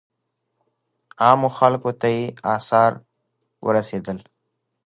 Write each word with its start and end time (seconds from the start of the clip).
عامو 1.23 1.49
خلکو 1.59 1.91
ته 1.99 2.07
یې 2.15 2.23
آثار 2.55 2.91
ورسېدل. 3.65 4.17